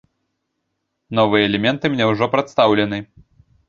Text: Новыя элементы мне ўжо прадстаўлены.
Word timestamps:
Новыя 1.21 1.43
элементы 1.51 1.93
мне 1.95 2.11
ўжо 2.15 2.33
прадстаўлены. 2.37 2.97